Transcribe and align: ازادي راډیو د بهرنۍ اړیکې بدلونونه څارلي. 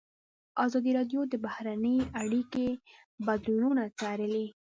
ازادي 0.65 0.91
راډیو 0.99 1.21
د 1.27 1.33
بهرنۍ 1.45 1.97
اړیکې 2.21 2.67
بدلونونه 3.25 3.83
څارلي. 3.99 4.45